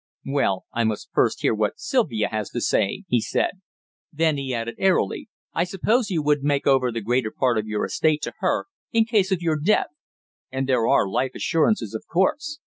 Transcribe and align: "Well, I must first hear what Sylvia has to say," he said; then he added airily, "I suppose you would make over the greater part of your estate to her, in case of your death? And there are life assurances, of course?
"Well, 0.25 0.65
I 0.73 0.83
must 0.83 1.11
first 1.13 1.43
hear 1.43 1.53
what 1.53 1.79
Sylvia 1.79 2.29
has 2.29 2.49
to 2.53 2.61
say," 2.61 3.03
he 3.07 3.21
said; 3.21 3.61
then 4.11 4.35
he 4.35 4.51
added 4.51 4.73
airily, 4.79 5.29
"I 5.53 5.63
suppose 5.63 6.09
you 6.09 6.23
would 6.23 6.41
make 6.41 6.65
over 6.65 6.91
the 6.91 7.01
greater 7.01 7.29
part 7.29 7.59
of 7.59 7.67
your 7.67 7.85
estate 7.85 8.23
to 8.23 8.33
her, 8.39 8.65
in 8.91 9.05
case 9.05 9.31
of 9.31 9.43
your 9.43 9.59
death? 9.59 9.89
And 10.51 10.67
there 10.67 10.87
are 10.87 11.07
life 11.07 11.33
assurances, 11.35 11.93
of 11.93 12.07
course? 12.07 12.57